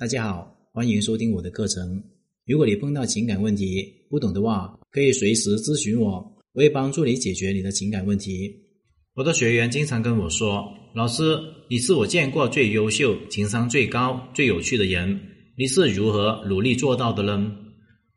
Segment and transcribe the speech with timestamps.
[0.00, 2.02] 大家好，欢迎收听我的课程。
[2.46, 6.12] 如果你碰到情感问题不懂的话，可以随时咨询我，
[6.54, 8.50] 我会帮助你解决你的情感问题。
[9.14, 10.64] 我的学员经常跟我说
[10.96, 15.20] ：“老师，你是我见过最优秀、情商最高、最有趣的人，
[15.58, 17.54] 你是如何努力做到的呢？”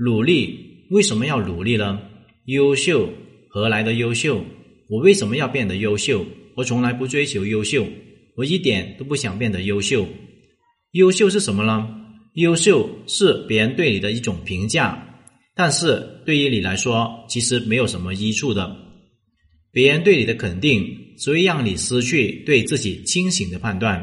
[0.00, 0.58] 努力
[0.92, 2.00] 为什么要努力呢？
[2.46, 3.06] 优秀
[3.50, 4.42] 何来的优秀？
[4.88, 6.24] 我为什么要变得优秀？
[6.56, 7.86] 我从来不追求优秀。
[8.34, 10.06] 我一点都不想变得优秀。
[10.96, 11.86] 优秀是什么呢？
[12.36, 14.96] 优秀是别人对你的一种评价，
[15.54, 18.74] 但是对于你来说，其实没有什么益处的。
[19.70, 20.88] 别人对你的肯定
[21.18, 24.02] 只会让你失去对自己清醒的判断。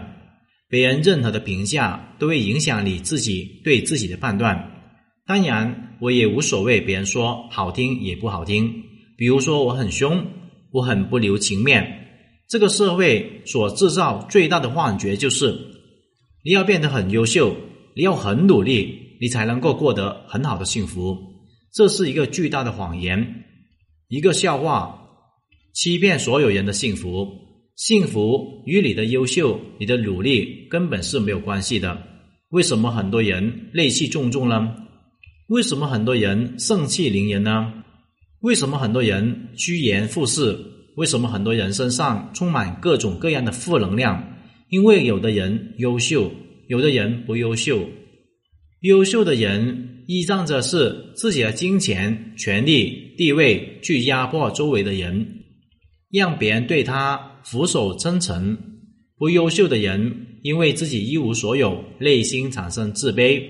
[0.69, 4.71] 别人任何的评价都会影响你自己对自己的判断。
[5.25, 8.71] 当然，我也无所谓别人说好听也不好听。
[9.17, 10.23] 比如说，我很凶，
[10.71, 12.01] 我很不留情面。
[12.47, 15.57] 这个社会所制造最大的幻觉就是，
[16.45, 17.55] 你要变得很优秀，
[17.95, 21.17] 你要很努力，你才能够过得很好的幸福。
[21.71, 23.45] 这是一个巨大的谎言，
[24.09, 25.07] 一个笑话，
[25.73, 27.27] 欺骗所有人的幸福。
[27.75, 31.97] 幸福与你的优秀、你的努力根本是没有关系的。
[32.49, 34.75] 为什么很多人戾气重重呢？
[35.47, 37.73] 为什么很多人盛气凌人呢？
[38.41, 40.59] 为什么很多人趋炎附势？
[40.97, 44.32] 为什么很多人身上充满各种各样的负能量？
[44.73, 46.31] 因为有的人优秀，
[46.65, 47.87] 有的人不优秀。
[48.81, 55.27] 优秀的人依仗着是自己的金钱、权力、地位去压迫周围的人，
[56.11, 58.57] 让别人对他俯首称臣；
[59.15, 63.43] 不优秀的人因为自己一无所有，内心产生自卑，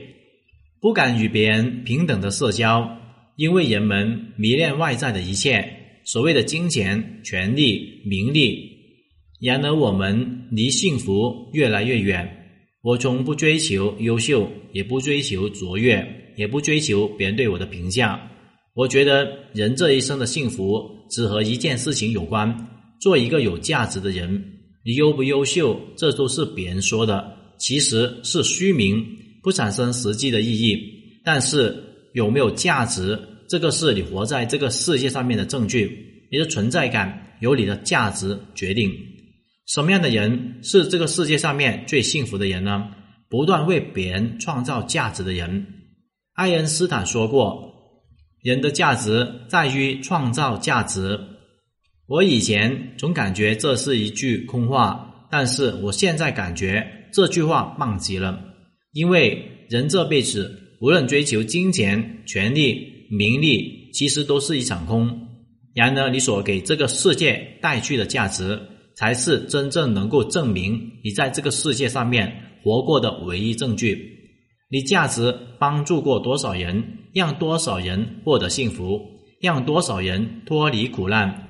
[0.82, 2.98] 不敢与别人平等的社交，
[3.38, 5.66] 因为人们迷恋外在的一切。
[6.04, 8.73] 所谓的金钱、权力、名利，
[9.44, 12.26] 然而我们离幸福越来越远。
[12.82, 16.02] 我从不追求优秀，也不追求卓越，
[16.38, 18.18] 也不追求别人对我的评价。
[18.74, 22.56] 我觉得人这一生的幸福只和一件事情有关：
[23.02, 24.42] 做一个有价值的人。
[24.86, 27.30] 你优不优秀，这都是别人说的，
[27.60, 29.06] 其实是虚名，
[29.42, 30.80] 不产生实际的意义。
[31.26, 31.76] 但是
[32.14, 33.20] 有没有价值？
[33.50, 35.92] 这个是你活在这个世界上面的证据，
[36.32, 38.90] 你的存在感由你的价值决定。
[39.66, 42.90] 什么样的人是这个世界上面最幸福的人呢？
[43.30, 45.66] 不断为别人创造价值的人。
[46.34, 47.74] 爱因斯坦说过
[48.42, 51.20] ：“人的价值在于创造价值。”
[52.08, 58.40] 我以前总感觉这是一句空话，但是我现在感觉这句话棒极了，
[58.92, 62.92] 因为人这辈子无论追求金钱、权力。
[63.10, 65.28] 名利其实都是一场空，
[65.76, 68.60] 然而你所给这个世界带去的价值，
[68.96, 72.32] 才是真正能够证明你在这个世界上面
[72.64, 74.20] 活过的唯一证据。
[74.70, 76.84] 你价值帮助过多少人，
[77.14, 79.00] 让多少人获得幸福，
[79.40, 81.50] 让多少人脱离苦难，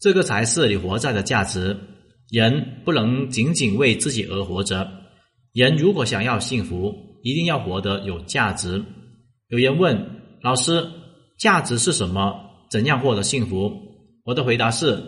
[0.00, 1.76] 这个才是你活在的价值。
[2.30, 4.90] 人不能仅仅为自己而活着，
[5.52, 8.82] 人如果想要幸福，一定要活得有价值。
[9.48, 10.16] 有人问。
[10.42, 10.86] 老师，
[11.38, 12.32] 价值是什么？
[12.70, 13.72] 怎样获得幸福？
[14.24, 15.02] 我的回答是：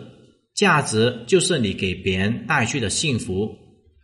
[0.59, 3.49] 价值就是你给别人带去的幸福，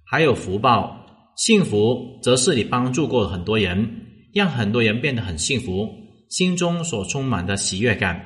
[0.05, 1.05] 还有福报。
[1.35, 3.85] 幸福则是你帮助过很多人，
[4.33, 5.85] 让很多人变得很幸福，
[6.29, 8.25] 心中所充满的喜悦感。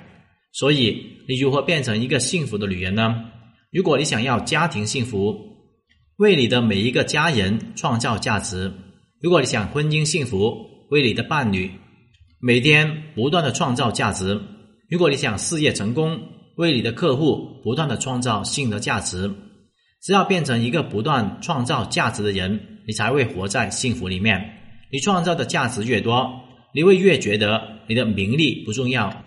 [0.54, 3.16] 所以，你如何变成一个幸福的女人呢？
[3.72, 5.36] 如果你想要家庭幸福，
[6.18, 8.72] 为你的每一个家人创造价值；
[9.20, 10.56] 如果你想婚姻幸福，
[10.92, 11.72] 为你的伴侣。
[12.40, 14.40] 每天不断的创造价值。
[14.88, 16.22] 如果你想事业成功，
[16.60, 19.32] 为你的客户不断的创造新的价值。
[20.02, 24.58] 只要变成一个不断创造价值的人，你才会活在幸福里面。
[24.92, 26.30] 你创造的价值越多，
[26.76, 29.24] 你会越觉得你的名利不重要，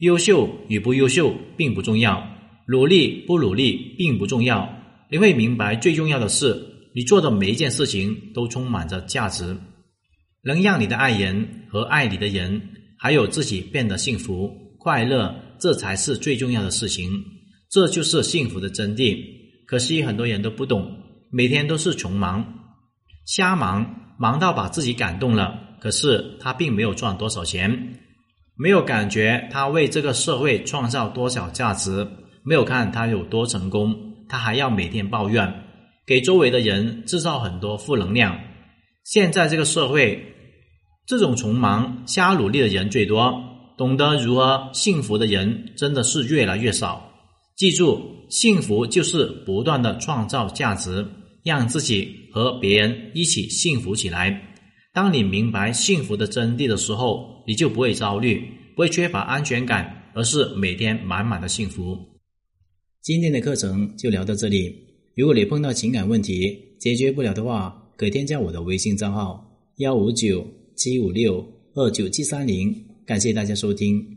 [0.00, 2.22] 优秀与不优秀并不重要，
[2.68, 4.68] 努力不努力并不重要。
[5.10, 6.62] 你会明白，最重要的是
[6.94, 9.56] 你做的每一件事情都充满着价值。
[10.42, 12.60] 能让你的爱人和爱你的人，
[12.98, 17.10] 还有自己变得幸福快乐，这才是最重要的事情。
[17.70, 19.16] 这就是幸福的真谛。
[19.66, 20.90] 可惜很多人都不懂，
[21.30, 22.44] 每天都是穷忙、
[23.24, 27.98] 瞎忙，忙到把自己感动了，可是他并没有赚多少钱，
[28.56, 32.06] 没有感觉他为这个社会创造多少价值，
[32.44, 33.94] 没有看他有多成功，
[34.28, 35.52] 他还要每天抱怨，
[36.06, 38.38] 给周围的人制造很多负能量。
[39.04, 40.32] 现在这个社会。
[41.08, 47.12] 这种穷忙瞎努力的人最多，懂得如何幸福的人真的是越来越少。
[47.56, 48.00] 记住，
[48.30, 51.06] 幸福就是不断的创造价值，
[51.44, 54.42] 让自己和别人一起幸福起来。
[54.92, 58.42] 当你明白幸福的真谛的时候，你就不会焦虑，
[58.74, 61.98] 不会缺乏安全感，而是每天满满的幸福。
[63.02, 64.74] 今天的课程就聊到这里。
[65.14, 69.42] 如果你碰到情感问题解决不了的话，可以添加我的微信账号
[69.76, 70.46] 幺五九
[70.76, 72.95] 七五六二九七三零。
[73.06, 74.15] 感谢大家收听。